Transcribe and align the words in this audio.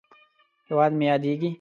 هېواد 0.67 0.91
مې 0.97 1.05
یادیږې! 1.09 1.49